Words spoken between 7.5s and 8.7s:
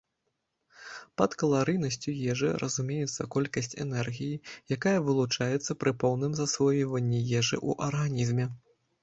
ў арганізме.